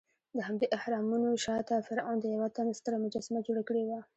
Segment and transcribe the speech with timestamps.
[0.37, 3.99] دهمدې اهرامونو شاته فرعون د یوه تن ستره مجسمه جوړه کړې وه.